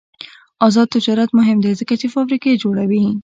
[0.67, 3.03] آزاد تجارت مهم دی ځکه چې فابریکې جوړوي.